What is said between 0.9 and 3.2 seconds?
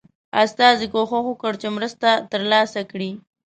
کوښښ وکړ چې مرسته ترلاسه کړي.